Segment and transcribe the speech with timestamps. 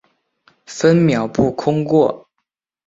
[0.65, 2.27] 分秒不空过